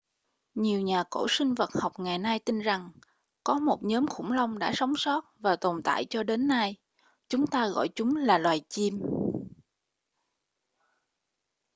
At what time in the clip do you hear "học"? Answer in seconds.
1.73-1.91